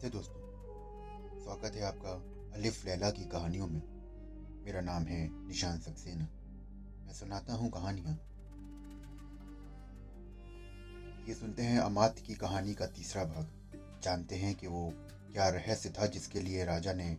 नमस्ते 0.00 0.18
दोस्तों? 0.18 1.42
स्वागत 1.42 1.74
है 1.76 1.82
आपका 1.82 2.10
अलिफ 2.54 2.84
लैला 2.84 3.10
की 3.10 3.24
कहानियों 3.24 3.66
में। 3.66 3.82
मेरा 4.64 4.80
नाम 4.80 5.02
है 5.02 5.48
निशान 5.48 5.78
सक्सेना। 5.78 6.24
मैं 7.06 7.12
सुनाता 7.12 7.54
हूँ 7.54 7.70
कहानियाँ। 7.70 8.14
ये 11.28 11.34
सुनते 11.34 11.62
हैं 11.62 11.78
अमात 11.78 12.18
की 12.26 12.34
कहानी 12.34 12.74
का 12.74 12.86
तीसरा 12.86 13.24
भाग। 13.24 14.00
जानते 14.02 14.34
हैं 14.34 14.54
कि 14.54 14.66
वो 14.66 14.92
क्या 15.32 15.48
रहस्य 15.48 15.90
था 15.90 16.06
जिसके 16.06 16.40
लिए 16.40 16.64
राजा 16.64 16.92
ने 16.92 17.10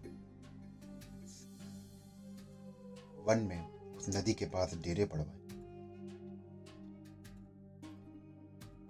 वन 3.25 3.45
में 3.49 3.95
उस 3.97 4.09
नदी 4.09 4.33
के 4.33 4.45
पास 4.45 4.73
डेरे 4.73 5.05
पड़वाए। 5.05 5.37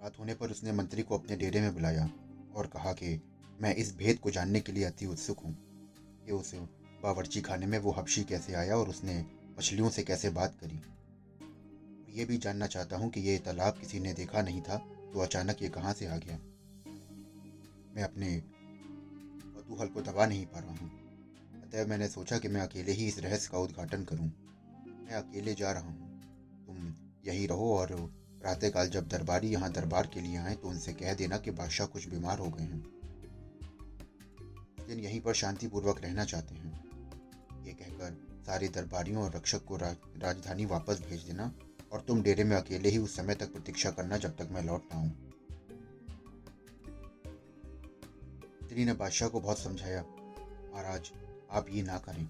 रात 0.02 0.18
होने 0.18 0.34
पर 0.34 0.50
उसने 0.50 0.72
मंत्री 0.72 1.02
को 1.02 1.18
अपने 1.18 1.36
डेरे 1.36 1.60
में 1.60 1.74
बुलाया 1.74 2.10
और 2.54 2.66
कहा 2.66 2.92
कि 2.92 3.28
मैं 3.60 3.74
इस 3.74 3.96
भेद 3.96 4.18
को 4.18 4.30
जानने 4.30 4.60
के 4.60 4.72
लिए 4.72 4.84
अति 4.84 5.06
उत्सुक 5.06 5.40
हूँ 5.40 5.54
कि 6.26 6.32
उस 6.32 6.54
बावर्ची 7.02 7.40
खाने 7.40 7.66
में 7.66 7.78
वो 7.78 7.92
हबशी 7.92 8.24
कैसे 8.24 8.54
आया 8.54 8.76
और 8.76 8.88
उसने 8.88 9.26
मछलियों 9.58 9.90
से 9.90 10.02
कैसे 10.02 10.30
बात 10.30 10.56
करी। 10.64 10.80
ये 12.18 12.24
भी 12.24 12.38
जानना 12.38 12.66
चाहता 12.66 12.96
हूँ 12.96 13.10
कि 13.10 13.20
ये 13.20 13.38
तालाब 13.38 13.72
किसी 13.72 14.00
ने 14.00 14.12
देखा 14.12 14.42
नहीं 14.42 14.62
था 14.62 14.76
तो 15.12 15.20
अचानक 15.20 15.62
ये 15.62 15.68
कहाँ 15.68 15.92
से 15.92 16.06
आ 16.06 16.16
गया? 16.16 16.36
मैं 17.96 18.02
अपने 18.02 18.42
कौतूहल 19.54 19.88
को 19.88 20.02
दबा 20.02 20.26
नहीं 20.26 20.46
पा 20.46 20.58
रहा 20.58 20.70
हूँ। 20.70 20.90
अतः 21.62 21.86
मैंने 21.86 22.08
सोचा 22.08 22.38
कि 22.38 22.48
मैं 22.48 22.60
अकेले 22.60 22.92
ही 22.92 23.06
इस 23.06 23.18
रहस्य 23.18 23.48
का 23.52 23.58
उद्घाटन 23.58 24.04
करूँ। 24.04 24.26
मैं 24.86 25.14
अकेले 25.14 25.54
जा 25.54 25.72
रहा 25.72 25.82
हूँ। 25.82 26.20
तुम 26.66 26.94
यही 27.26 27.46
रहो 27.46 27.76
और 27.76 27.94
प्रातःकाल 28.40 28.88
जब 28.88 29.08
दरबारी 29.08 29.48
यहाँ 29.48 29.72
दरबार 29.72 30.06
के 30.06 30.20
लिए 30.20 30.36
आए 30.36 30.54
तो 30.54 30.68
उनसे 30.68 30.92
कह 30.92 31.14
देना 31.14 31.38
कि 31.38 31.50
बादशाह 31.50 31.86
कुछ 31.86 32.08
बीमार 32.08 32.38
हो 32.38 32.50
गए 32.50 32.62
हैं। 32.62 32.91
दिन 34.88 35.00
यहीं 35.00 35.20
पर 35.20 35.34
शांतिपूर्वक 35.34 36.00
रहना 36.02 36.24
चाहते 36.24 36.54
हैं। 36.54 36.92
ये 37.64 37.72
कहकर 37.72 38.42
सारे 38.46 38.68
दरबारियों 38.68 39.22
और 39.22 39.36
रक्षक 39.36 39.64
को 39.64 39.76
राज, 39.76 39.96
राजधानी 40.16 40.64
वापस 40.64 41.00
भेज 41.00 41.22
देना 41.22 41.54
और 41.92 42.00
तुम 42.00 42.22
डेरे 42.22 42.44
में 42.44 42.56
अकेले 42.56 42.88
ही 42.88 42.98
उस 42.98 43.16
समय 43.16 43.34
तक 43.34 43.52
प्रतीक्षा 43.52 43.90
करना 43.90 44.16
जब 44.16 44.36
तक 44.36 44.48
मैं 44.50 44.62
लौट 44.62 44.82
ना 44.94 44.98
आऊँ। 44.98 45.10
स्त्री 48.64 48.84
ने 48.84 48.92
बादशाह 48.92 49.28
को 49.28 49.40
बहुत 49.40 49.58
समझाया 49.58 50.04
महाराज 50.72 51.10
आप 51.50 51.66
ये 51.70 51.82
ना 51.82 51.98
करें। 51.98 52.26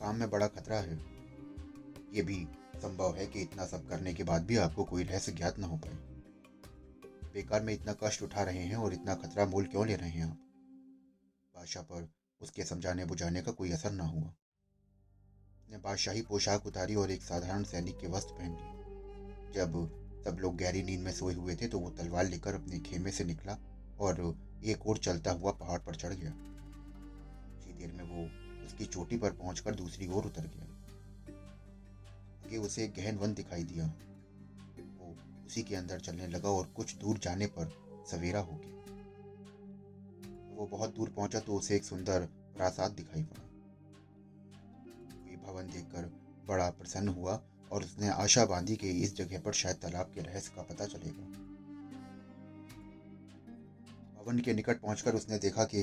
काम 0.00 0.16
में 0.16 0.30
बड़ा 0.30 0.46
खतरा 0.46 0.76
है। 0.76 0.98
ये 2.12 2.22
भी 2.22 2.48
संभव 2.76 3.14
है 3.16 3.26
कि 3.26 3.40
इतना 3.40 3.66
सब 3.66 3.88
करने 3.88 4.14
के 4.14 4.24
बाद 4.24 4.44
भी 4.44 4.56
आपको 4.56 4.84
कोई 4.84 5.04
रहस्य 5.04 5.32
ज्ञात 5.32 5.58
न 5.58 5.64
हो 5.64 5.76
पाए। 5.76 5.94
बेकार 7.34 7.62
में 7.62 7.74
इतना 7.74 7.92
कष्ट 7.92 8.22
उठा 8.22 8.42
रहे 8.42 8.58
हैं 8.58 8.76
और 8.76 8.92
इतना 8.92 9.14
खतरा 9.14 9.46
मोल 9.46 9.64
क्यों 9.64 9.86
ले 9.86 9.96
रहे 9.96 10.10
हैं 10.10 10.24
आप? 10.24 10.43
बादशाह 11.64 11.82
पर 11.82 12.08
उसके 12.40 12.64
समझाने 12.64 13.04
बुझाने 13.04 13.40
का 13.42 13.52
कोई 13.52 13.70
असर 13.72 13.92
ना 13.92 14.04
हुआ। 14.04 14.28
उसने 15.58 15.78
बादशाही 15.78 16.22
पोशाक 16.22 16.66
उतारी 16.66 16.94
और 16.94 17.10
एक 17.10 17.22
साधारण 17.22 17.62
सैनिक 17.64 17.96
के 17.98 18.06
वस्त्र 18.06 18.34
पहन 18.34 18.50
लिए। 18.50 19.52
जब 19.54 19.76
सब 20.24 20.38
लोग 20.40 20.56
गहरी 20.56 20.82
नींद 20.82 21.00
में 21.00 21.12
सोए 21.12 21.34
हुए 21.34 21.54
थे 21.56 21.68
तो 21.68 21.78
वो 21.78 21.90
तलवार 21.90 22.26
लेकर 22.26 22.54
अपने 22.54 22.78
खेमे 22.80 23.10
से 23.10 23.24
निकला 23.24 23.56
और 24.00 24.20
एक 24.64 24.86
और 24.86 24.98
चलता 24.98 25.32
हुआ 25.32 25.52
पहाड़ 25.54 25.78
पर 25.78 25.94
चढ़ 25.94 26.14
गया। 26.14 26.32
कुछ 26.34 27.74
देर 27.74 27.92
में 27.92 28.04
वो 28.04 28.26
उसकी 28.66 28.84
चोटी 28.86 29.18
पर 29.18 29.32
पहुंचकर 29.32 29.74
दूसरी 29.74 30.08
ओर 30.08 30.26
उतर 30.26 30.46
गया। 30.46 30.66
आगे 32.44 32.58
उसे 32.58 32.84
एक 32.84 32.94
गहन 32.94 33.16
वन 33.16 33.34
दिखाई 33.34 33.64
दिया। 33.64 33.86
वो 34.98 35.16
उसी 35.46 35.62
के 35.62 35.76
अंदर 35.76 36.00
चलने 36.00 36.26
लगा 36.28 36.50
और 36.50 36.66
कुछ 36.76 36.96
दूर 36.96 37.18
जाने 37.18 37.46
पर 37.56 37.76
सवेरा 38.10 38.40
हो 38.40 38.56
गया। 38.56 38.73
वो 40.54 40.66
बहुत 40.66 40.94
दूर 40.96 41.08
पहुँचा 41.08 41.40
तो 41.40 41.54
उसे 41.54 41.76
एक 41.76 41.84
सुंदर 41.84 42.26
प्रासाद 42.56 42.90
दिखाई 42.90 43.22
पड़ा। 43.22 43.42
ये 45.30 45.36
भवन 45.36 45.70
देखकर 45.70 46.10
बड़ा 46.48 46.68
प्रसन्न 46.70 47.08
हुआ 47.08 47.40
और 47.72 47.82
उसने 47.82 48.08
आशा 48.08 48.44
बांधी 48.46 48.76
कि 48.76 48.90
इस 49.02 49.16
जगह 49.16 49.40
पर 49.40 49.52
शायद 49.52 49.76
तालाब 49.76 50.12
के 50.14 50.20
रहस्य 50.20 50.52
का 50.56 50.62
पता 50.62 50.86
चलेगा। 50.86 51.24
भवन 54.14 54.38
के 54.38 54.54
निकट 54.54 54.80
पहुंचकर 54.80 55.14
उसने 55.14 55.38
देखा 55.38 55.64
कि 55.64 55.82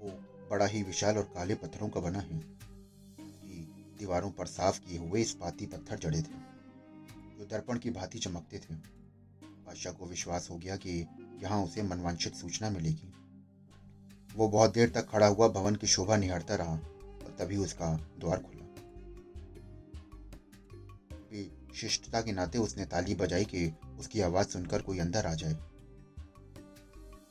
वो 0.00 0.10
बड़ा 0.50 0.66
ही 0.66 0.82
विशाल 0.82 1.18
और 1.18 1.30
काले 1.34 1.54
पत्थरों 1.54 1.88
का 1.88 2.00
बना 2.00 2.18
है। 2.18 2.38
दीवारों 3.98 4.30
पर 4.30 4.46
साफ़ 4.46 4.80
किए 4.80 4.98
हुए 4.98 5.20
इस्पाती 5.20 5.66
पत्थर 5.66 5.98
जड़े 5.98 6.18
थे, 6.18 6.38
जो 7.38 7.44
दर्पण 7.46 7.78
की 7.78 7.90
भांति 7.90 8.18
चमकते 8.18 8.58
थे। 8.58 8.74
बादशाह 8.74 9.92
को 9.92 10.06
विश्वास 10.06 10.48
हो 10.50 10.56
गया 10.58 10.76
कि 10.76 11.06
यहाँ 11.42 11.62
उसे 11.64 11.82
मनवांछित 11.82 12.34
सूचना 12.34 12.70
मिलेगी। 12.70 13.13
वो 14.34 14.48
बहुत 14.48 14.74
देर 14.74 14.90
तक 14.90 15.08
खड़ा 15.08 15.26
हुआ 15.26 15.48
भवन 15.48 15.74
की 15.74 15.86
शोभा 15.86 16.16
निहारता 16.16 16.54
रहा 16.54 16.72
और 16.72 17.36
तभी 17.38 17.56
उसका 17.56 17.96
द्वार 18.18 18.38
खुला। 18.38 18.54
शिष्टता 21.74 22.20
के 22.20 22.32
नाते 22.32 22.58
उसने 22.58 22.84
ताली 22.84 23.14
बजाई 23.14 23.44
कि 23.44 23.72
उसकी 23.98 24.20
आवाज़ 24.20 24.48
सुनकर 24.48 24.82
कोई 24.82 24.98
अंदर 24.98 25.26
आ 25.26 25.34
जाए। 25.34 25.52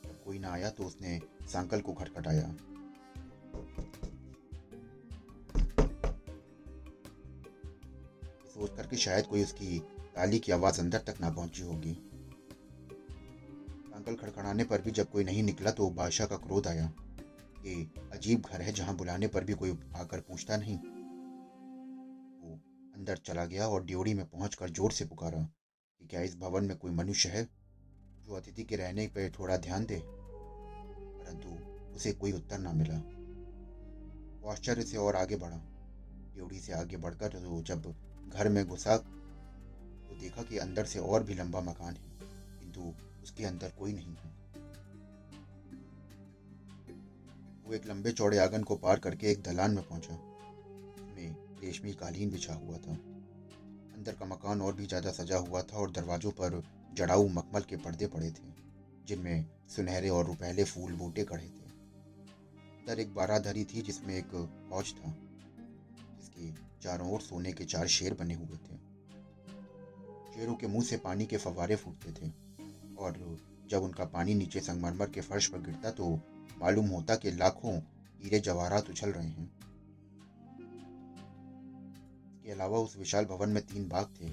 जब 0.04 0.24
कोई 0.24 0.38
ना 0.38 0.52
आया 0.52 0.70
तो 0.70 0.84
उसने 0.84 1.20
सांकल 1.52 1.80
को 1.80 1.92
खटखटाया। 1.92 2.54
सोच 8.54 8.76
कर 8.76 8.86
कि 8.86 8.96
शायद 8.96 9.26
कोई 9.26 9.42
उसकी 9.42 9.78
ताली 10.16 10.38
की 10.38 10.52
आवाज़ 10.52 10.80
अंदर 10.80 10.98
तक 10.98 11.14
ना 11.20 11.30
पहुँची 11.30 11.62
होगी। 11.62 12.13
अंकल 14.06 14.16
खड़खड़ाने 14.16 14.64
पर 14.64 14.80
भी 14.82 14.90
जब 14.90 15.10
कोई 15.10 15.24
नहीं 15.24 15.42
निकला 15.42 15.70
तो 15.70 15.88
बादशाह 15.90 16.26
का 16.26 16.36
क्रोध 16.36 16.66
आया 16.66 16.86
कि 17.58 17.74
अजीब 18.12 18.42
घर 18.42 18.62
है 18.62 18.72
जहाँ 18.72 18.94
बुलाने 18.96 19.26
पर 19.26 19.44
भी 19.44 19.52
कोई 19.52 19.70
आकर 19.96 20.20
पूछता 20.20 20.56
नहीं। 20.56 20.76
वो 20.76 22.58
अंदर 22.96 23.16
चला 23.16 23.44
गया 23.44 23.68
और 23.68 23.84
ड्योड़ी 23.84 24.14
में 24.14 24.24
पहुंचकर 24.26 24.70
ज़ोर 24.70 24.92
से 24.92 25.04
पुकारा 25.04 25.40
कि 25.40 26.06
क्या 26.06 26.20
इस 26.20 26.36
भवन 26.36 26.64
में 26.64 26.76
कोई 26.76 26.90
मनुष्य 26.90 27.28
है 27.28 27.44
जो 28.24 28.34
अतिथि 28.34 28.64
के 28.64 28.76
रहने 28.76 29.06
पर 29.06 29.30
थोड़ा 29.38 29.56
ध्यान 29.56 29.84
दे? 29.84 30.00
परंतु 30.04 31.94
उसे 31.96 32.12
कोई 32.12 32.32
उत्तर 32.32 32.58
ना 32.58 32.72
मिला। 32.72 32.98
वो 34.42 34.50
आश्चर्य 34.50 34.82
से 34.82 34.96
और 34.96 35.16
आगे 35.16 35.36
बढ़ा। 35.36 35.56
ड्योड़ी 36.34 36.60
से 36.60 36.72
आगे 36.72 36.96
बढ़कर 36.96 37.38
तो 37.38 37.62
जब 37.62 37.94
घर 38.28 38.48
में 38.48 38.64
घुसा 38.66 38.96
तो 38.96 40.20
देखा 40.20 40.42
कि 40.42 40.58
अंदर 40.58 40.84
से 40.84 40.98
और 40.98 41.22
भी 41.22 41.34
लंबा 41.34 41.60
मकान 41.60 41.94
है। 41.94 42.12
किंतु 42.60 42.92
उसके 43.24 43.44
अंदर 43.44 43.72
कोई 43.78 43.92
नहीं 43.92 44.14
है। 44.14 44.32
वो 47.66 47.74
एक 47.74 47.86
लंबे 47.86 48.12
चौड़े 48.12 48.38
आँगन 48.38 48.62
को 48.62 48.76
पार 48.76 48.98
करके 48.98 49.26
एक 49.26 49.42
दलान 49.42 49.74
में 49.74 49.84
पहुँचा। 49.84 50.14
उसमें 50.14 51.36
रेशमी 51.62 51.92
कालीन 51.94 52.30
बिछा 52.30 52.54
हुआ 52.54 52.76
था। 52.78 52.92
अंदर 53.94 54.12
का 54.12 54.26
मकान 54.26 54.60
और 54.60 54.74
भी 54.74 54.86
ज़्यादा 54.86 55.10
सजा 55.12 55.36
हुआ 55.38 55.62
था 55.62 55.76
और 55.76 55.90
दरवाजों 55.90 56.30
पर 56.30 56.62
जड़ाऊ 56.94 57.28
मखमल 57.28 57.60
के 57.60 57.76
पर्दे 57.76 58.06
पड़े 58.06 58.30
थे, 58.30 58.52
जिनमें 59.06 59.46
सुनहरे 59.68 60.08
और 60.08 60.26
रुपहले 60.26 60.64
फूल 60.64 60.92
बूटे 60.92 61.24
कड़े 61.24 61.44
थे। 61.44 61.64
अंदर 62.76 63.00
एक 63.00 63.14
बाराधरी 63.14 63.64
थी 63.64 63.82
जिसमें 63.82 64.14
एक 64.14 64.34
फौज 64.70 64.92
था, 64.94 65.14
जिसकी 66.18 66.54
चारों 66.82 67.10
ओर 67.10 67.20
सोने 67.20 67.52
के 67.52 67.64
चार 67.64 67.86
शेर 67.88 68.14
बने 68.14 68.34
हुए 68.34 68.56
थे। 68.58 68.76
शेरों 70.34 70.54
के 70.54 70.66
मुँह 70.66 70.84
से 70.84 70.96
पानी 70.96 71.26
के 71.26 71.36
फवारे 71.38 71.76
फूटते 71.76 72.12
थे। 72.12 72.43
और 72.98 73.38
जब 73.70 73.82
उनका 73.82 74.04
पानी 74.04 74.34
नीचे 74.34 74.60
संगमरमर 74.60 75.10
के 75.10 75.20
फर्श 75.20 75.46
पर 75.46 75.58
गिरता 75.58 75.90
तो 75.90 76.20
मालूम 76.60 76.86
होता 76.86 77.16
कि 77.16 77.30
लाखों 77.30 77.78
हीरे 78.22 78.40
जवाहरात 78.40 78.90
उछल 78.90 79.10
रहे 79.10 79.28
हैं। 79.28 79.50
इसके 82.34 82.50
अलावा 82.50 82.78
उस 82.78 82.96
विशाल 82.98 83.24
भवन 83.24 83.48
में 83.48 83.66
तीन 83.66 83.88
बाग 83.88 84.14
थे, 84.20 84.28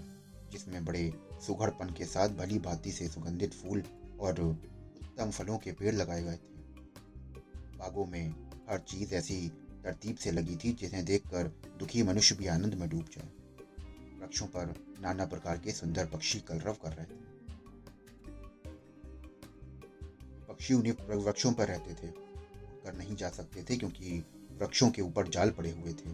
जिसमें 0.51 0.85
बड़े 0.85 1.13
सुघड़पन 1.47 1.93
के 1.97 2.05
साथ 2.05 2.29
भली 2.29 2.59
भांति 2.59 2.91
से 2.91 3.07
सुगंधित 3.07 3.53
फूल 3.53 3.83
और 4.19 4.39
उत्तम 4.41 5.31
फलों 5.31 5.57
के 5.57 5.71
पेड़ 5.71 5.95
लगाए 5.95 6.23
गए 6.23 6.35
थे। 6.35 6.51
बागों 7.77 8.05
में 8.05 8.29
हर 8.69 8.79
चीज़ 8.79 9.13
ऐसी 9.13 9.49
तरतीब 9.83 10.15
से 10.15 10.31
लगी 10.31 10.55
थी 10.55 10.73
जिन्हें 10.73 11.05
देखकर 11.05 11.47
दुखी 11.79 12.03
मनुष्य 12.03 12.35
भी 12.35 12.47
आनंद 12.47 12.73
में 12.73 12.89
डूब 12.89 13.05
जाए। 13.05 13.29
वृक्षों 14.19 14.47
पर 14.47 14.73
नाना 15.01 15.25
प्रकार 15.25 15.57
के 15.57 15.71
सुंदर 15.71 16.05
पक्षी 16.05 16.39
कलरव 16.39 16.73
कर 16.73 16.93
रहे 16.93 17.05
थे। 17.05 17.30
पक्षी 20.61 20.73
उन्हीं 20.73 20.93
वृक्षों 21.17 21.51
पर 21.53 21.67
रहते 21.67 21.93
थे। 21.95 22.07
कर 22.83 22.93
नहीं 22.93 23.15
जा 23.15 23.29
सकते 23.31 23.63
थे 23.63 23.75
क्योंकि 23.77 24.17
वृक्षों 24.59 24.89
के 24.91 25.01
ऊपर 25.01 25.27
जाल 25.27 25.49
पड़े 25.51 25.69
हुए 25.71 25.93
थे। 25.93 26.09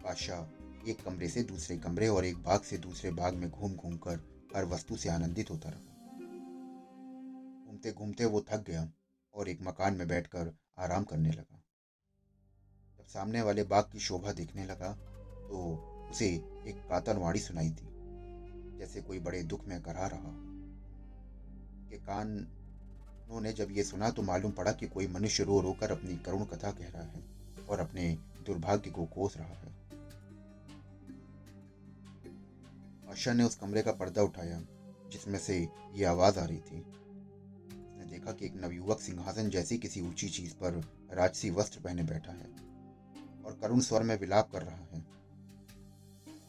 बादशाह 0.00 0.90
एक 0.90 1.02
कमरे 1.04 1.28
से 1.28 1.42
दूसरे 1.42 1.76
कमरे 1.78 2.06
और 2.08 2.24
एक 2.24 2.36
बाग 2.42 2.60
से 2.62 2.78
दूसरे 2.78 3.10
बाग 3.12 3.34
में 3.34 3.50
घूम 3.50 3.74
घूम 3.74 3.96
कर 3.98 4.20
हर 4.54 4.64
वस्तु 4.64 4.96
से 4.96 5.08
आनंदित 5.08 5.50
होता 5.50 5.68
रहा। 5.68 5.80
घूमते 7.66 7.92
घूमते 7.92 8.24
वो 8.26 8.40
थक 8.50 8.64
गया 8.66 8.88
और 9.34 9.48
एक 9.48 9.58
मकान 9.62 9.96
में 9.96 10.06
बैठकर 10.08 10.52
आराम 10.78 11.04
करने 11.04 11.30
लगा। 11.30 11.62
सामने 13.08 13.42
वाले 13.42 13.62
बाग 13.64 13.90
की 13.92 13.98
शोभा 14.00 14.32
देखने 14.32 14.64
लगा 14.66 14.92
तो 15.50 15.60
उसे 16.10 16.26
एक 16.66 16.80
कातर 16.88 17.18
वाणी 17.18 17.38
सुनाई 17.40 17.68
दी, 17.70 17.86
जैसे 18.78 19.02
कोई 19.02 19.18
बड़े 19.20 19.42
दुख 19.44 19.66
में 19.68 19.80
करा 19.82 20.06
रहा 20.06 20.32
के 21.90 21.98
कान 22.00 22.34
उन्होंने 23.30 23.52
जब 23.52 23.68
ये 23.70 23.82
सुना 23.84 24.10
तो 24.10 24.22
मालूम 24.22 24.52
पड़ा 24.52 24.72
कि 24.72 24.86
कोई 24.86 25.06
मनुष्य 25.06 25.44
रो 25.44 25.60
रो 25.60 25.72
कर 25.72 25.90
अपनी 25.92 26.16
करुण 26.16 26.44
कथा 26.44 26.70
कह 26.70 26.88
रहा 26.88 27.02
है 27.02 27.22
और 27.68 27.80
अपने 27.80 28.18
दुर्भाग्य 28.46 28.90
को 28.90 29.04
कोस 29.06 29.36
रहा 29.36 29.46
है। 29.46 29.70
आशा 33.10 33.32
ने 33.32 33.44
उस 33.44 33.54
कमरे 33.54 33.82
का 33.82 33.92
पर्दा 33.92 34.22
उठाया, 34.22 34.60
जिसमें 35.12 35.38
से 35.38 35.68
ये 35.94 36.04
आवाज़ 36.04 36.38
आ 36.38 36.44
रही 36.44 36.58
थी। 36.58 36.80
उसने 37.86 38.04
देखा 38.04 38.32
कि 38.32 38.46
एक 38.46 38.56
नवयुवक 38.56 39.00
सिंहासन 39.00 39.50
जैसी 39.50 39.78
किसी 39.78 40.00
ऊँची 40.00 40.28
चीज़ 40.28 40.54
पर 40.54 40.82
राजसी 41.12 41.50
वस्त्र 41.50 41.80
पहने 41.80 42.02
बैठा 42.02 42.32
है 42.32 42.50
और 43.46 43.58
करुण 43.62 43.80
स्वर 43.80 44.02
में 44.02 44.18
विलाप 44.18 44.52
कर 44.52 44.62
रहा 44.62 44.84
है। 44.92 45.06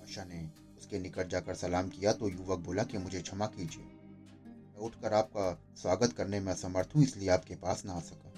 आशा 0.03 0.23
ने 0.23 0.49
उसके 0.77 0.99
निकट 0.99 1.27
जाकर 1.27 1.55
सलाम 1.55 1.89
किया 1.89 2.13
तो 2.13 2.29
युवक 2.29 2.59
बोला 2.59 2.83
कि 2.83 2.97
मुझे 2.97 3.21
क्षमा 3.21 3.45
कीजिए। 3.47 3.90
मैं 4.81 4.87
उठकर 4.87 5.13
आपका 5.13 5.61
स्वागत 5.75 6.13
करने 6.13 6.39
में 6.39 6.51
असमर्थ 6.51 6.89
हूँ, 6.95 7.03
इसलिए 7.03 7.29
आपके 7.29 7.55
पास 7.55 7.85
ना 7.85 7.93
आ 7.93 7.99
सका। 7.99 8.29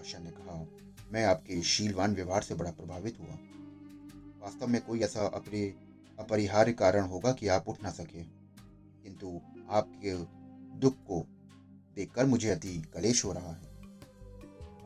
आशा 0.00 0.18
ने 0.18 0.30
कहा, 0.30 0.66
मैं 1.12 1.24
आपके 1.24 1.62
शीलवान 1.62 2.14
व्यवहार 2.14 2.42
से 2.42 2.54
बड़ा 2.54 2.70
प्रभावित 2.70 3.18
हुआ। 3.20 3.38
वास्तव 4.40 4.66
में 4.66 4.86
कोई 4.86 5.00
ऐसा 5.00 5.26
अपरि, 5.26 5.74
अपरिहार्य 6.18 6.72
कारण 6.72 7.04
होगा 7.04 7.32
कि 7.32 7.48
आप 7.48 7.68
उठ 7.68 7.82
ना 7.82 7.90
सके। 7.90 8.22
किंतु 9.02 9.40
आपके 9.70 10.16
दुख 10.78 10.94
को 10.94 11.26
देखकर 11.94 12.26
मुझे 12.26 12.50
अति 12.50 12.82
कलेश 12.94 13.24
हो 13.24 13.32
रहा 13.32 13.52
है। 13.52 13.66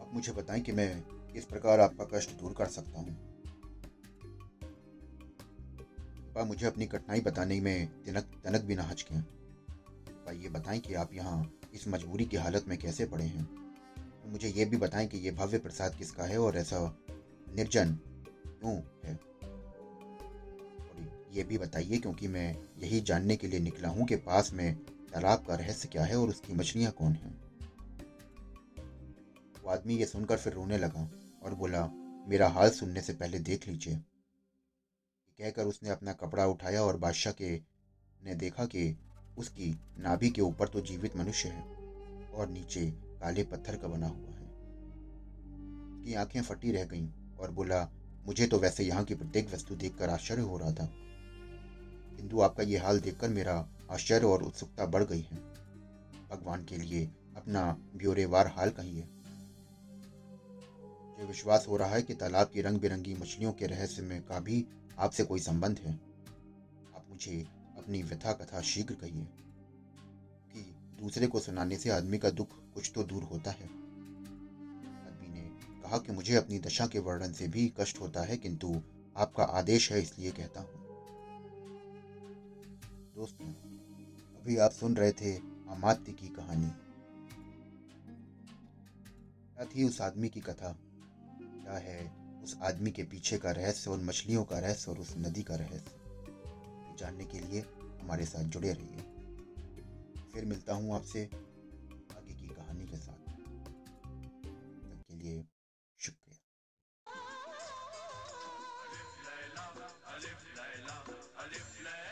आप 0.00 0.10
मुझे 0.12 0.32
बताएँ 0.32 0.60
कि 0.60 0.72
मैं 0.72 1.00
किस 1.32 1.44
प्रकार 1.44 1.80
आपका 1.80 2.04
कष्ट 2.04 2.30
दूर 2.30 2.52
कर 2.52 2.66
सकता 2.66 2.98
हूँ? 2.98 3.34
मुझे 6.48 6.66
अपनी 6.66 6.86
कठिनाई 6.86 7.20
बताने 7.20 7.60
में 7.60 8.02
तिनक 8.02 8.24
तनक 8.44 8.60
भी 8.60 8.74
ना 8.74 8.82
हचकें 8.82 9.43
ये 10.32 10.48
बताएँ 10.48 10.80
कि 10.80 10.94
आप 10.94 11.14
यहाँ 11.14 11.52
इस 11.74 11.88
मजबूरी 11.88 12.24
की 12.24 12.36
हालत 12.36 12.64
में 12.68 12.78
कैसे 12.78 13.06
पड़े 13.06 13.24
हैं। 13.24 13.44
तो 14.22 14.30
मुझे 14.30 14.48
ये 14.48 14.64
भी 14.64 14.76
बताएँ 14.76 15.06
कि 15.06 15.18
ये 15.18 15.30
भव्य 15.30 15.58
प्रसाद 15.58 15.94
किसका 15.94 16.24
है 16.24 16.38
और 16.38 16.56
ऐसा 16.56 16.98
निर्जन 17.54 17.92
क्यों 18.46 18.76
है? 19.04 19.14
और 20.80 21.28
ये 21.32 21.44
भी 21.44 21.58
बताइए, 21.58 21.98
क्योंकि 21.98 22.28
मैं 22.28 22.56
यही 22.78 23.00
जानने 23.00 23.36
के 23.36 23.46
लिए 23.46 23.60
निकला 23.60 23.88
हूँ 23.88 24.06
कि 24.06 24.16
पास 24.16 24.52
में 24.52 24.74
तालाब 24.84 25.44
का 25.48 25.54
रहस्य 25.54 25.88
क्या 25.88 26.04
है 26.04 26.18
और 26.18 26.28
उसकी 26.28 26.52
मछलियाँ 26.52 26.92
कौन 26.92 27.12
हैं। 27.12 27.44
वो 29.64 29.70
आदमी 29.70 29.96
ये 29.96 30.06
सुनकर 30.06 30.36
फिर 30.36 30.52
रोने 30.52 30.78
लगा 30.78 31.10
और 31.42 31.54
बोला, 31.54 31.90
मेरा 32.28 32.48
हाल 32.48 32.70
सुनने 32.70 33.00
से 33.00 33.12
पहले 33.12 33.38
देख 33.38 33.68
लीजिए। 33.68 33.96
कहकर 35.38 35.64
उसने 35.64 35.90
अपना 35.90 36.12
कपड़ा 36.12 36.46
उठाया 36.46 36.82
और 36.82 36.96
बादशाह 36.96 37.32
के 37.32 37.56
ने 38.24 38.34
देखा 38.34 38.64
कि 38.64 39.03
उसकी 39.38 39.80
नाभि 39.98 40.30
के 40.30 40.42
ऊपर 40.42 40.68
तो 40.68 40.80
जीवित 40.80 41.16
मनुष्य 41.16 41.48
है 41.48 41.62
और 42.34 42.48
नीचे 42.48 42.90
काले 42.90 43.44
पत्थर 43.44 43.76
का 43.76 43.88
बना 43.88 44.06
हुआ 44.06 44.30
है। 44.30 44.44
उसकी 45.98 46.14
आँखें 46.14 46.42
फटी 46.42 46.72
रह 46.72 46.84
गईं 46.84 47.08
और 47.40 47.50
बोला, 47.50 47.90
मुझे 48.26 48.46
तो 48.46 48.58
वैसे 48.58 48.84
यहाँ 48.84 49.04
की 49.04 49.14
प्रत्येक 49.14 49.54
वस्तु 49.54 49.76
देखकर 49.76 50.08
आश्चर्य 50.08 50.42
हो 50.42 50.58
रहा 50.58 50.72
था। 50.72 50.90
किंतु 52.16 52.40
आपका 52.40 52.62
ये 52.62 52.78
हाल 52.78 53.00
देखकर 53.00 53.28
मेरा 53.28 53.68
आश्चर्य 53.90 54.26
और 54.26 54.42
उत्सुकता 54.42 54.86
बढ़ 54.86 55.04
गई 55.04 55.20
है। 55.20 55.36
भगवान 56.30 56.64
के 56.64 56.76
लिए 56.76 57.10
अपना 57.36 57.76
ब्योरेवार 57.96 58.46
हाल 58.46 58.70
कहिए। 58.70 59.04
मुझे 61.10 61.24
विश्वास 61.24 61.66
हो 61.68 61.76
रहा 61.76 61.88
है 61.88 62.02
कि 62.02 62.14
तालाब 62.14 62.48
की 62.48 62.62
रंग 62.62 62.78
बिरंगी 62.80 63.14
मछलियों 63.14 63.52
के 63.52 63.66
रहस्य 63.66 64.02
में 64.02 64.22
का 64.22 64.40
भी 64.40 64.66
आपसे 64.98 65.24
कोई 65.24 65.40
संबंध 65.40 65.78
है। 65.78 65.94
आप 66.94 67.06
मुझे 67.10 67.63
अपनी 67.84 68.02
व्यथा 68.02 68.32
कथा 68.32 68.60
शीघ्र 68.60 68.94
कहिए 68.94 69.24
कि 70.52 70.60
दूसरे 71.00 71.26
को 71.26 71.40
सुनाने 71.40 71.76
से 71.76 71.90
आदमी 71.90 72.18
का 72.18 72.30
दुख 72.30 72.48
कुछ 72.74 72.90
तो 72.94 73.02
दूर 73.02 73.22
होता 73.22 73.50
है। 73.50 73.64
आदमी 75.06 75.28
ने 75.28 75.40
कहा 75.82 75.98
कि 75.98 76.12
मुझे 76.12 76.34
अपनी 76.34 76.58
दशा 76.58 76.86
के 76.86 76.98
वर्णन 76.98 77.32
से 77.32 77.48
भी 77.48 77.72
कष्ट 77.80 78.00
होता 78.00 78.22
है, 78.22 78.36
किंतु 78.36 78.82
आपका 79.16 79.44
आदेश 79.44 79.92
है, 79.92 80.02
इसलिए 80.02 80.30
कहता 80.30 80.60
हूँ। 80.60 80.68
दोस्तों, 83.14 83.46
अभी 84.40 84.56
आप 84.56 84.70
सुन 84.70 84.96
रहे 84.96 85.12
थे 85.12 85.34
अमात्य 85.70 86.12
की 86.12 86.28
कहानी। 86.28 86.70
क्या 89.56 89.64
थी 89.64 89.84
उस 89.84 90.00
आदमी 90.00 90.28
की 90.28 90.40
कथा? 90.40 90.76
क्या 91.40 91.76
है 91.78 92.12
उस 92.42 92.56
आदमी 92.62 92.90
के 92.90 93.02
पीछे 93.02 93.38
का 93.38 93.50
रहस्य, 93.50 93.90
उन 93.90 94.04
मछलियों 94.04 94.44
का 94.44 94.58
रहस्य 94.58 94.90
और 94.90 94.98
उस 94.98 95.14
नदी 95.18 95.42
का 95.42 95.54
रहस्य? 95.54 96.00
जानने 96.98 97.24
के 97.24 97.38
लिए 97.40 97.60
हमारे 98.04 98.24
साथ 98.24 98.44
जुड़े 98.44 98.72
रहिए। 98.72 98.98
फिर 100.34 100.44
मिलता 100.44 100.74
हूँ 100.74 100.94
आपसे 100.94 101.30